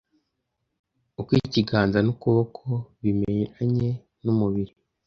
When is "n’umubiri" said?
4.23-4.73